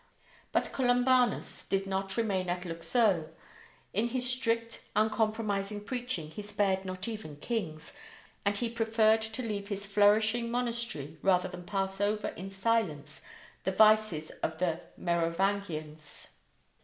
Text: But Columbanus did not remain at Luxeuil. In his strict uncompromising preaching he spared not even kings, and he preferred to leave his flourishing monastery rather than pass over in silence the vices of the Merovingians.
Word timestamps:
But 0.51 0.71
Columbanus 0.73 1.67
did 1.69 1.85
not 1.85 2.17
remain 2.17 2.49
at 2.49 2.65
Luxeuil. 2.65 3.29
In 3.93 4.07
his 4.07 4.27
strict 4.27 4.85
uncompromising 4.95 5.83
preaching 5.83 6.31
he 6.31 6.41
spared 6.41 6.85
not 6.85 7.07
even 7.07 7.35
kings, 7.35 7.93
and 8.43 8.57
he 8.57 8.67
preferred 8.67 9.21
to 9.21 9.43
leave 9.43 9.67
his 9.67 9.85
flourishing 9.85 10.49
monastery 10.49 11.19
rather 11.21 11.47
than 11.47 11.67
pass 11.67 12.01
over 12.01 12.29
in 12.29 12.49
silence 12.49 13.21
the 13.63 13.71
vices 13.71 14.31
of 14.41 14.57
the 14.57 14.79
Merovingians. 14.97 16.29